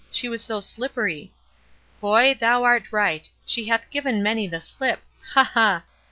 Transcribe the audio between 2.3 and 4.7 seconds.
thou art right. She hath given many the